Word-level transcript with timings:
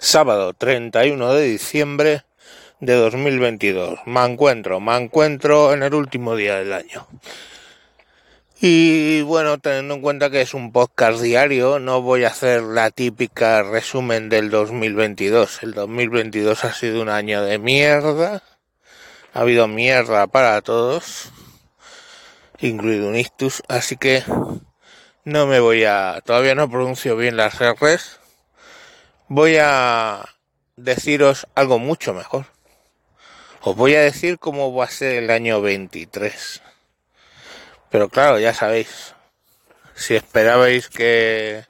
sábado 0.00 0.54
31 0.54 1.34
de 1.34 1.44
diciembre 1.44 2.24
de 2.80 2.94
2022. 2.94 4.00
Me 4.06 4.24
encuentro, 4.24 4.80
me 4.80 4.96
encuentro 4.96 5.74
en 5.74 5.82
el 5.82 5.94
último 5.94 6.36
día 6.36 6.56
del 6.56 6.72
año. 6.72 7.06
Y 8.62 9.20
bueno, 9.22 9.58
teniendo 9.58 9.94
en 9.94 10.00
cuenta 10.00 10.30
que 10.30 10.40
es 10.40 10.54
un 10.54 10.72
podcast 10.72 11.20
diario, 11.20 11.78
no 11.78 12.00
voy 12.00 12.24
a 12.24 12.28
hacer 12.28 12.62
la 12.62 12.90
típica 12.90 13.62
resumen 13.62 14.30
del 14.30 14.50
2022. 14.50 15.62
El 15.62 15.74
2022 15.74 16.64
ha 16.64 16.72
sido 16.72 17.02
un 17.02 17.10
año 17.10 17.42
de 17.42 17.58
mierda. 17.58 18.42
Ha 19.34 19.40
habido 19.40 19.68
mierda 19.68 20.26
para 20.26 20.60
todos, 20.62 21.30
incluido 22.58 23.08
un 23.08 23.16
ictus, 23.16 23.62
así 23.68 23.96
que 23.96 24.24
no 25.24 25.46
me 25.46 25.60
voy 25.60 25.84
a... 25.84 26.20
Todavía 26.24 26.54
no 26.54 26.70
pronuncio 26.70 27.16
bien 27.16 27.36
las 27.36 27.60
R's 27.60 28.19
voy 29.30 29.58
a 29.60 30.28
deciros 30.74 31.46
algo 31.54 31.78
mucho 31.78 32.12
mejor. 32.12 32.46
Os 33.60 33.76
voy 33.76 33.94
a 33.94 34.00
decir 34.00 34.40
cómo 34.40 34.74
va 34.74 34.86
a 34.86 34.90
ser 34.90 35.22
el 35.22 35.30
año 35.30 35.60
23. 35.60 36.60
Pero 37.90 38.08
claro, 38.08 38.40
ya 38.40 38.52
sabéis, 38.52 39.14
si 39.94 40.16
esperabais 40.16 40.88
que 40.88 41.64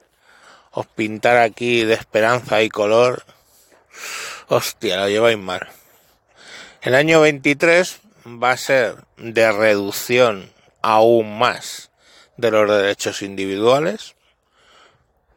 os 0.71 0.87
pintara 0.87 1.43
aquí 1.43 1.85
de 1.85 1.95
esperanza 1.95 2.63
y 2.63 2.71
color, 2.71 3.25
hostia, 4.49 4.97
lo 4.97 5.09
lleváis 5.11 5.39
mal. 5.39 5.69
El 6.81 6.95
año 6.95 7.21
23 7.21 8.01
va 8.43 8.53
a 8.53 8.57
ser 8.57 9.05
de 9.19 9.53
reducción 9.53 10.51
aún 10.81 11.39
más 11.39 11.91
de 12.39 12.51
los 12.53 12.71
derechos 12.71 13.21
individuales, 13.21 14.15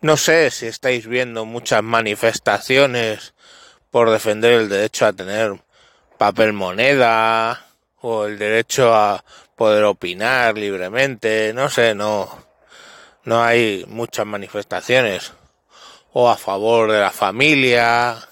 no 0.03 0.17
sé 0.17 0.52
si 0.52 0.67
estáis 0.67 1.07
viendo 1.07 1.45
muchas 1.45 1.81
manifestaciones 1.81 3.34
por 3.89 4.11
defender 4.11 4.52
el 4.52 4.67
derecho 4.67 5.05
a 5.05 5.13
tener 5.13 5.61
papel 6.17 6.52
moneda 6.52 7.66
o 8.02 8.25
el 8.25 8.38
derecho 8.38 8.94
a 8.94 9.23
poder 9.55 9.86
opinar 9.86 10.58
libremente, 10.58 11.53
no 11.53 11.69
sé, 11.69 11.95
no 11.95 12.30
no 13.23 13.41
hay 13.41 13.86
muchas 13.88 14.25
manifestaciones. 14.25 15.31
O 16.11 16.30
a 16.30 16.35
favor 16.35 16.91
de 16.91 17.00
la 17.00 17.11
familia. 17.11 18.28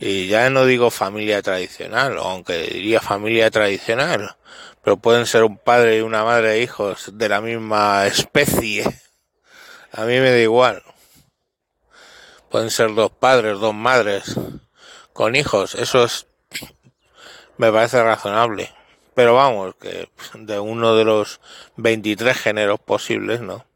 Y 0.00 0.28
ya 0.28 0.48
no 0.48 0.64
digo 0.64 0.90
familia 0.90 1.42
tradicional, 1.42 2.16
aunque 2.16 2.56
diría 2.68 3.00
familia 3.00 3.50
tradicional, 3.50 4.36
pero 4.82 4.96
pueden 4.96 5.26
ser 5.26 5.44
un 5.44 5.58
padre 5.58 5.98
y 5.98 6.00
una 6.00 6.24
madre 6.24 6.54
e 6.54 6.62
hijos 6.62 7.10
de 7.18 7.28
la 7.28 7.42
misma 7.42 8.06
especie 8.06 8.84
a 9.92 10.02
mí 10.02 10.18
me 10.20 10.30
da 10.30 10.38
igual. 10.38 10.82
Pueden 12.50 12.70
ser 12.70 12.94
dos 12.94 13.10
padres, 13.10 13.58
dos 13.58 13.74
madres, 13.74 14.34
con 15.12 15.36
hijos, 15.36 15.74
eso 15.74 16.04
es, 16.04 16.26
me 17.56 17.70
parece 17.72 18.02
razonable. 18.02 18.72
Pero 19.14 19.34
vamos, 19.34 19.74
que 19.74 20.08
de 20.34 20.60
uno 20.60 20.94
de 20.94 21.04
los 21.04 21.40
23 21.76 22.36
géneros 22.36 22.78
posibles, 22.78 23.40
¿no? 23.40 23.66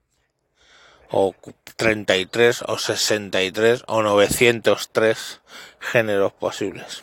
O 1.11 1.35
33, 1.77 2.63
o 2.69 2.79
63, 2.79 3.83
o 3.89 4.03
903 4.03 5.41
géneros 5.81 6.33
posibles. 6.33 7.03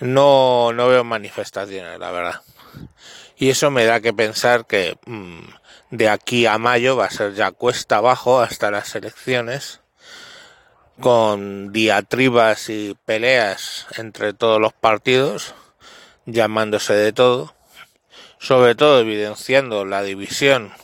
No, 0.00 0.72
no 0.72 0.88
veo 0.88 1.04
manifestaciones, 1.04 1.98
la 2.00 2.10
verdad. 2.10 2.42
Y 3.40 3.48
eso 3.48 3.70
me 3.70 3.86
da 3.86 4.00
que 4.00 4.12
pensar 4.12 4.66
que 4.66 4.98
mm, 5.06 5.40
de 5.90 6.10
aquí 6.10 6.44
a 6.44 6.58
mayo 6.58 6.96
va 6.96 7.06
a 7.06 7.10
ser 7.10 7.34
ya 7.34 7.50
cuesta 7.50 7.96
abajo 7.96 8.40
hasta 8.40 8.70
las 8.70 8.94
elecciones 8.94 9.80
con 11.00 11.72
diatribas 11.72 12.68
y 12.68 12.94
peleas 13.06 13.86
entre 13.96 14.34
todos 14.34 14.60
los 14.60 14.74
partidos 14.74 15.54
llamándose 16.26 16.92
de 16.92 17.14
todo 17.14 17.54
sobre 18.38 18.74
todo 18.74 19.00
evidenciando 19.00 19.86
la 19.86 20.02
división 20.02 20.74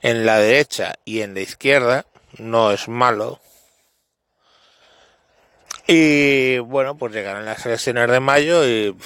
en 0.00 0.24
la 0.24 0.38
derecha 0.38 0.94
y 1.04 1.22
en 1.22 1.34
la 1.34 1.40
izquierda 1.40 2.06
no 2.38 2.70
es 2.70 2.88
malo. 2.88 3.40
Y 5.88 6.58
bueno 6.58 6.96
pues 6.96 7.12
llegarán 7.12 7.46
las 7.46 7.66
elecciones 7.66 8.08
de 8.08 8.20
mayo 8.20 8.64
y 8.64 8.96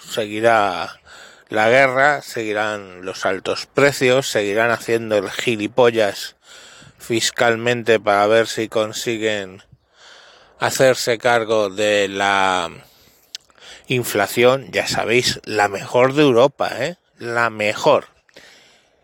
seguirá 0.00 1.01
la 1.52 1.68
guerra, 1.68 2.22
seguirán 2.22 3.04
los 3.04 3.26
altos 3.26 3.66
precios, 3.66 4.26
seguirán 4.26 4.70
haciendo 4.70 5.18
el 5.18 5.30
gilipollas 5.30 6.36
fiscalmente 6.98 8.00
para 8.00 8.26
ver 8.26 8.46
si 8.46 8.68
consiguen 8.68 9.62
hacerse 10.58 11.18
cargo 11.18 11.68
de 11.68 12.08
la 12.08 12.70
inflación, 13.86 14.72
ya 14.72 14.86
sabéis, 14.86 15.40
la 15.44 15.68
mejor 15.68 16.14
de 16.14 16.22
Europa, 16.22 16.70
¿eh? 16.78 16.96
La 17.18 17.50
mejor. 17.50 18.06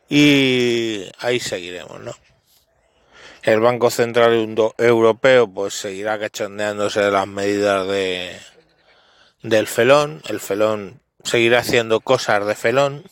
Y 0.09 1.05
ahí 1.19 1.41
seguiremos, 1.41 2.01
¿no? 2.01 2.15
El 3.43 3.61
Banco 3.61 3.91
Central 3.91 4.57
Europeo 4.79 5.53
pues 5.53 5.75
seguirá 5.75 6.19
cachondeándose 6.19 7.01
de 7.01 7.11
las 7.11 7.27
medidas 7.27 7.87
de 7.87 8.39
del 9.43 9.67
felón, 9.67 10.23
el 10.29 10.41
felón 10.41 11.03
seguirá 11.29 11.61
haciendo 11.61 12.01
cosas 12.01 12.47
de 12.47 12.55
felón. 12.55 13.05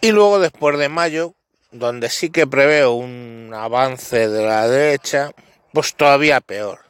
Y 0.00 0.10
luego 0.10 0.40
después 0.40 0.78
de 0.78 0.88
mayo, 0.88 1.34
donde 1.70 2.10
sí 2.10 2.30
que 2.30 2.46
preveo 2.46 2.92
un 2.92 3.52
avance 3.54 4.28
de 4.28 4.44
la 4.44 4.68
derecha, 4.68 5.30
pues 5.72 5.94
todavía 5.94 6.40
peor. 6.40 6.80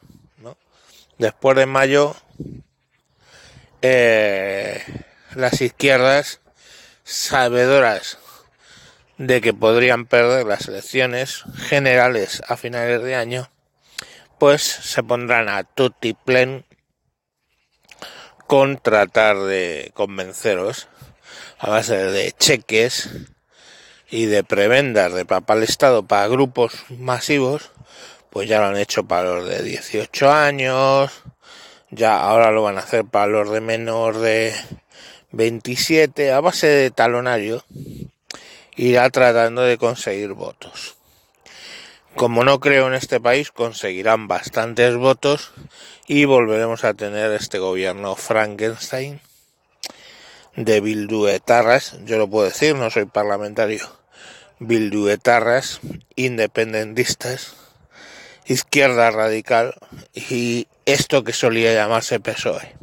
Después 1.19 1.57
de 1.57 1.67
mayo, 1.67 2.17
eh, 3.83 4.83
las 5.35 5.61
izquierdas, 5.61 6.41
sabedoras 7.05 8.19
de 9.19 9.41
que 9.41 9.53
podrían 9.53 10.07
perder 10.07 10.47
las 10.47 10.67
elecciones 10.67 11.45
generales 11.57 12.43
a 12.49 12.57
finales 12.57 13.03
de 13.03 13.15
año, 13.15 13.51
pues 14.39 14.63
se 14.63 15.03
pondrán 15.03 15.49
a 15.49 15.63
tutti 15.63 16.15
plen 16.15 16.65
con 18.53 18.77
tratar 18.77 19.39
de 19.39 19.93
convenceros 19.95 20.87
a 21.59 21.71
base 21.71 21.97
de 21.97 22.33
cheques 22.33 23.09
y 24.11 24.27
de 24.27 24.45
prebendas 24.45 25.15
de 25.15 25.25
papal 25.25 25.63
estado 25.63 26.03
para 26.03 26.29
grupos 26.29 26.85
masivos, 26.91 27.71
pues 28.29 28.51
ya 28.51 28.61
lo 28.61 28.67
han 28.67 28.77
hecho 28.77 29.05
para 29.05 29.37
los 29.37 29.49
de 29.49 29.63
18 29.63 30.31
años, 30.31 31.11
ya 31.91 32.21
ahora 32.21 32.51
lo 32.51 32.63
van 32.63 32.77
a 32.77 32.83
hacer 32.83 33.07
para 33.07 33.27
los 33.27 33.51
de 33.51 33.63
menor 33.63 34.19
de 34.19 34.53
27, 35.31 36.31
a 36.31 36.41
base 36.41 36.67
de 36.67 36.91
talonario, 36.91 37.65
irá 38.77 39.09
tratando 39.09 39.63
de 39.63 39.79
conseguir 39.79 40.35
votos. 40.35 40.97
Como 42.17 42.45
no 42.45 42.61
creo 42.61 42.89
en 42.89 42.95
este 42.95 43.21
país, 43.21 43.51
conseguirán 43.51 44.29
bastantes 44.29 44.97
votos 44.97 45.53
y 46.07 46.25
volveremos 46.27 46.85
a 46.85 46.95
tener 46.95 47.33
este 47.33 47.59
gobierno 47.59 48.17
Frankenstein 48.17 49.21
de 50.57 50.81
bilduetarras, 50.81 51.99
yo 52.05 52.19
lo 52.19 52.29
puedo 52.29 52.45
decir, 52.45 52.75
no 52.75 52.91
soy 52.91 53.07
parlamentario, 53.07 53.89
bilduetarras, 54.59 55.81
independentistas, 56.15 57.55
izquierda 58.47 59.11
radical 59.11 59.75
y 60.15 60.69
esto 60.85 61.25
que 61.25 61.33
solía 61.33 61.73
llamarse 61.73 62.21
PSOE. 62.21 62.77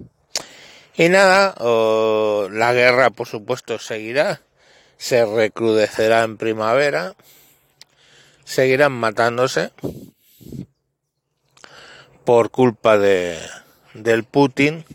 Y 0.96 1.10
nada, 1.10 1.54
la 1.60 2.74
guerra 2.74 3.12
por 3.12 3.28
supuesto 3.28 3.78
seguirá, 3.78 4.42
se 4.98 5.24
recrudecerá 5.26 6.24
en 6.24 6.38
primavera, 6.38 7.14
seguirán 8.50 8.94
matándose 8.94 9.72
por 12.26 12.50
culpa 12.50 12.98
de 12.98 13.38
del 13.94 14.24
Putin 14.24 14.86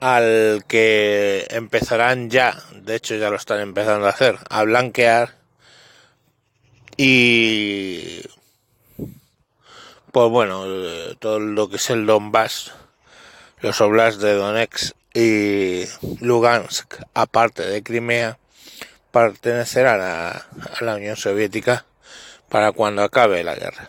al 0.00 0.64
que 0.66 1.46
empezarán 1.50 2.30
ya, 2.30 2.56
de 2.72 2.96
hecho 2.96 3.14
ya 3.16 3.28
lo 3.28 3.36
están 3.36 3.60
empezando 3.60 4.06
a 4.06 4.10
hacer, 4.10 4.38
a 4.48 4.62
blanquear 4.62 5.36
y 6.96 8.22
pues 10.10 10.30
bueno, 10.30 10.64
todo 11.18 11.40
lo 11.40 11.68
que 11.68 11.76
es 11.76 11.90
el 11.90 12.06
Donbass, 12.06 12.72
los 13.60 13.82
oblasts 13.82 14.22
de 14.22 14.32
Donetsk 14.32 14.96
y 15.12 15.84
Lugansk, 16.24 16.94
aparte 17.12 17.66
de 17.66 17.82
Crimea, 17.82 18.38
pertenecerán 19.12 20.00
a 20.00 20.46
la 20.80 20.94
Unión 20.94 21.16
Soviética 21.16 21.84
para 22.50 22.72
cuando 22.72 23.02
acabe 23.02 23.42
la 23.42 23.54
guerra. 23.54 23.88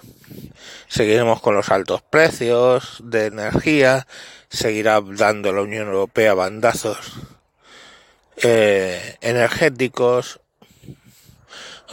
Seguiremos 0.87 1.41
con 1.41 1.55
los 1.55 1.69
altos 1.69 2.01
precios 2.01 3.01
de 3.03 3.25
energía, 3.25 4.07
seguirá 4.49 5.01
dando 5.01 5.51
la 5.51 5.63
Unión 5.63 5.87
Europea 5.87 6.33
bandazos 6.33 7.13
eh, 8.37 9.17
energéticos, 9.21 10.39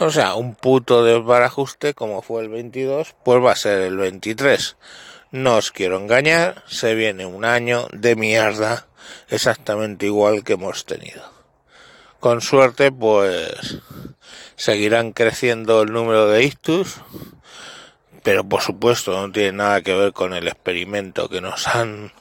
O 0.01 0.11
sea, 0.11 0.35
un 0.35 0.55
puto 0.55 1.03
desbarajuste 1.03 1.93
como 1.93 2.21
fue 2.21 2.41
el 2.43 2.49
22, 2.49 3.15
pues 3.25 3.43
va 3.43 3.51
a 3.51 3.55
ser 3.57 3.81
el 3.81 3.97
23. 3.97 4.77
No 5.31 5.57
os 5.57 5.71
quiero 5.71 5.97
engañar, 5.97 6.63
se 6.67 6.95
viene 6.95 7.25
un 7.25 7.43
año 7.43 7.87
de 7.91 8.15
mierda 8.15 8.87
exactamente 9.27 10.05
igual 10.05 10.45
que 10.45 10.53
hemos 10.53 10.85
tenido. 10.85 11.21
Con 12.19 12.41
suerte, 12.41 12.91
pues 12.91 13.79
seguirán 14.59 15.13
creciendo 15.13 15.83
el 15.83 15.93
número 15.93 16.27
de 16.27 16.43
ictus, 16.43 16.97
pero 18.23 18.43
por 18.43 18.61
supuesto 18.61 19.13
no 19.13 19.31
tiene 19.31 19.53
nada 19.53 19.81
que 19.81 19.95
ver 19.95 20.11
con 20.11 20.33
el 20.33 20.49
experimento 20.49 21.29
que 21.29 21.39
nos 21.39 21.65
han 21.67 22.11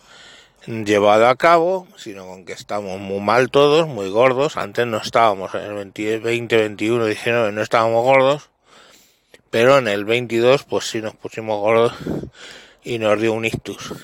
llevado 0.65 1.27
a 1.27 1.35
cabo, 1.35 1.89
sino 1.97 2.27
con 2.27 2.45
que 2.45 2.53
estamos 2.53 3.01
muy 3.01 3.19
mal 3.19 3.51
todos, 3.51 3.89
muy 3.89 4.09
gordos. 4.09 4.57
Antes 4.57 4.87
no 4.87 4.99
estábamos 4.99 5.53
en 5.57 5.63
el 5.63 5.75
20, 5.75 6.19
20 6.19 6.57
21, 6.57 7.07
19, 7.07 7.51
no 7.51 7.61
estábamos 7.61 8.05
gordos, 8.05 8.51
pero 9.51 9.79
en 9.79 9.89
el 9.89 10.05
22 10.05 10.63
pues 10.63 10.85
sí 10.85 11.03
nos 11.03 11.17
pusimos 11.17 11.59
gordos 11.59 11.95
y 12.85 13.01
nos 13.01 13.21
dio 13.21 13.33
un 13.33 13.47
ictus. 13.47 13.95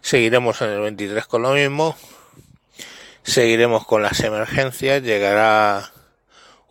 Seguiremos 0.00 0.62
en 0.62 0.70
el 0.70 0.80
23 0.80 1.26
con 1.26 1.42
lo 1.42 1.54
mismo, 1.54 1.96
seguiremos 3.24 3.84
con 3.84 4.00
las 4.00 4.20
emergencias, 4.20 5.02
llegará 5.02 5.91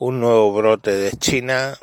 un 0.02 0.20
nuevo 0.20 0.52
brote 0.52 0.90
de 0.90 1.12
China 1.12 1.78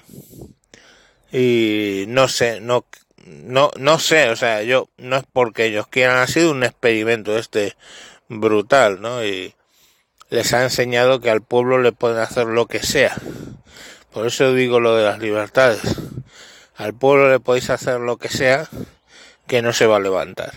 y 1.30 2.04
no 2.08 2.26
sé, 2.26 2.60
no 2.60 2.84
no, 3.24 3.70
no 3.78 4.00
sé, 4.00 4.30
o 4.30 4.34
sea, 4.34 4.62
yo, 4.62 4.88
no 4.96 5.18
es 5.18 5.24
porque 5.32 5.66
ellos 5.66 5.86
quieran, 5.86 6.16
ha 6.16 6.26
sido 6.26 6.50
un 6.50 6.64
experimento 6.64 7.38
este 7.38 7.76
brutal, 8.28 9.00
¿no? 9.00 9.24
Y 9.24 9.54
les 10.30 10.52
ha 10.52 10.64
enseñado 10.64 11.20
que 11.20 11.30
al 11.30 11.42
pueblo 11.42 11.78
le 11.80 11.92
pueden 11.92 12.18
hacer 12.18 12.46
lo 12.46 12.66
que 12.66 12.82
sea. 12.82 13.14
Por 14.12 14.26
eso 14.26 14.52
digo 14.52 14.80
lo 14.80 14.96
de 14.96 15.04
las 15.04 15.20
libertades. 15.20 15.82
Al 16.74 16.94
pueblo 16.94 17.30
le 17.30 17.38
podéis 17.38 17.70
hacer 17.70 18.00
lo 18.00 18.16
que 18.16 18.30
sea, 18.30 18.68
que 19.46 19.62
no 19.62 19.72
se 19.72 19.86
va 19.86 19.98
a 19.98 20.00
levantar. 20.00 20.52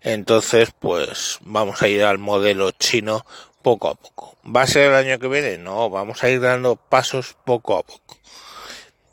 Entonces, 0.00 0.70
pues 0.78 1.40
vamos 1.42 1.82
a 1.82 1.88
ir 1.88 2.04
al 2.04 2.16
modelo 2.16 2.70
chino 2.70 3.26
poco 3.62 3.88
a 3.88 3.94
poco. 3.94 4.36
¿Va 4.44 4.62
a 4.62 4.66
ser 4.66 4.90
el 4.90 4.94
año 4.94 5.18
que 5.18 5.28
viene? 5.28 5.58
No, 5.58 5.90
vamos 5.90 6.22
a 6.22 6.30
ir 6.30 6.40
dando 6.40 6.76
pasos 6.76 7.36
poco 7.44 7.76
a 7.76 7.82
poco. 7.82 8.16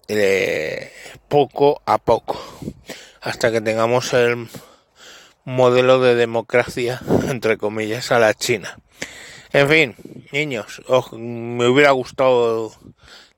Eh, 0.07 0.91
poco 1.27 1.81
a 1.85 1.97
poco, 1.97 2.39
hasta 3.19 3.51
que 3.51 3.59
tengamos 3.59 4.13
el 4.13 4.47
modelo 5.44 5.99
de 5.99 6.15
democracia, 6.15 7.01
entre 7.29 7.57
comillas, 7.57 8.11
a 8.11 8.19
la 8.19 8.33
China. 8.33 8.77
En 9.51 9.67
fin, 9.69 9.95
niños, 10.31 10.81
me 11.13 11.67
hubiera 11.67 11.91
gustado 11.91 12.73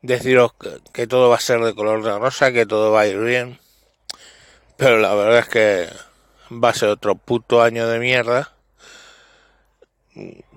deciros 0.01 0.51
que, 0.94 1.07
todo 1.07 1.29
va 1.29 1.35
a 1.38 1.39
ser 1.39 1.62
de 1.62 1.73
color 1.73 2.03
de 2.03 2.17
rosa, 2.17 2.51
que 2.51 2.65
todo 2.65 2.91
va 2.91 3.01
a 3.01 3.07
ir 3.07 3.19
bien, 3.19 3.59
pero 4.77 4.97
la 4.97 5.13
verdad 5.13 5.39
es 5.39 5.47
que 5.50 5.89
va 6.51 6.69
a 6.69 6.73
ser 6.73 6.89
otro 6.89 7.15
puto 7.15 7.62
año 7.62 7.88
de 7.88 8.00
mierda, 8.00 8.53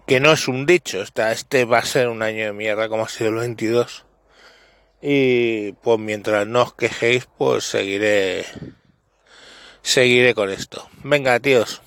que 0.07 0.21
no 0.21 0.33
es 0.33 0.49
un 0.49 0.67
dicho, 0.67 1.03
este 1.03 1.65
va 1.65 1.79
a 1.79 1.85
ser 1.85 2.09
un 2.09 2.23
año 2.23 2.45
de 2.45 2.53
mierda 2.53 2.89
como 2.89 3.05
ha 3.05 3.09
sido 3.09 3.31
el 3.31 3.37
22 3.37 4.05
y 5.01 5.73
pues 5.73 5.99
mientras 5.99 6.47
no 6.47 6.63
os 6.63 6.75
quejéis, 6.75 7.27
pues 7.37 7.65
seguiré 7.65 8.47
seguiré 9.83 10.35
con 10.35 10.51
esto. 10.51 10.89
Venga, 11.03 11.39
tíos. 11.41 11.83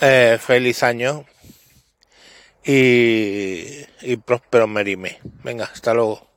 Eh, 0.00 0.38
feliz 0.40 0.82
año 0.82 1.24
y, 2.64 3.86
y 4.02 4.16
próspero 4.16 4.66
merime. 4.66 5.20
Venga, 5.42 5.64
hasta 5.72 5.94
luego. 5.94 6.28